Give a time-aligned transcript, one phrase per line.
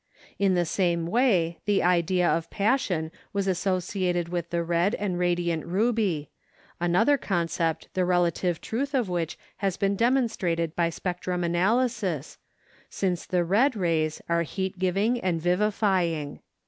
[0.39, 5.63] In the same way the idea of passion was associated with the red and radiant
[5.63, 6.31] ruby,
[6.79, 12.39] another concept the relative truth of which has been demonstrated by spectrum analysis,
[12.89, 16.39] since the red rays are heat giving and vivifying.